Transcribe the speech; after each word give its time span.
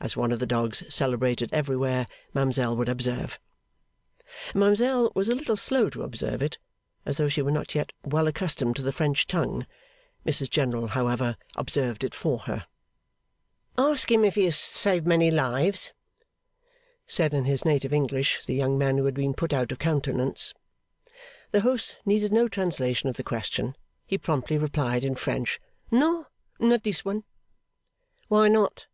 As 0.00 0.16
one 0.16 0.32
of 0.32 0.40
the 0.40 0.48
dogs 0.50 0.82
celebrated 0.92 1.52
everywhere, 1.54 2.08
Ma'amselle 2.34 2.76
would 2.76 2.88
observe. 2.88 3.38
Ma'amselle 4.52 5.12
was 5.14 5.28
a 5.28 5.34
little 5.36 5.54
slow 5.56 5.88
to 5.90 6.02
observe 6.02 6.42
it, 6.42 6.58
as 7.06 7.18
though 7.18 7.28
she 7.28 7.40
were 7.40 7.52
not 7.52 7.76
yet 7.76 7.92
well 8.04 8.26
accustomed 8.26 8.74
to 8.74 8.82
the 8.82 8.90
French 8.90 9.28
tongue. 9.28 9.64
Mrs 10.26 10.50
General, 10.50 10.88
however, 10.88 11.36
observed 11.54 12.02
it 12.02 12.16
for 12.16 12.40
her. 12.50 12.66
'Ask 13.78 14.10
him 14.10 14.24
if 14.24 14.34
he 14.34 14.46
has 14.46 14.58
saved 14.58 15.06
many 15.06 15.30
lives?' 15.30 15.92
said, 17.06 17.32
in 17.32 17.44
his 17.44 17.64
native 17.64 17.92
English, 17.92 18.44
the 18.46 18.56
young 18.56 18.76
man 18.76 18.98
who 18.98 19.04
had 19.04 19.14
been 19.14 19.34
put 19.34 19.52
out 19.52 19.70
of 19.70 19.78
countenance. 19.78 20.52
The 21.52 21.60
host 21.60 21.94
needed 22.04 22.32
no 22.32 22.48
translation 22.48 23.08
of 23.08 23.16
the 23.16 23.22
question. 23.22 23.76
He 24.04 24.18
promptly 24.18 24.58
replied 24.58 25.04
in 25.04 25.14
French, 25.14 25.60
'No. 25.92 26.26
Not 26.58 26.82
this 26.82 27.04
one.' 27.04 27.22
'Why 28.26 28.48
not? 28.48 28.88